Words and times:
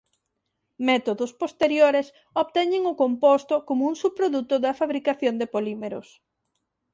Métodos 0.87 1.31
posteriores 1.41 2.07
obteñen 2.43 2.83
o 2.91 2.97
composto 3.03 3.53
como 3.67 3.81
un 3.89 3.95
subproduto 4.01 4.55
da 4.63 4.77
fabricación 4.79 5.35
de 5.37 5.49
polímeros. 5.53 6.07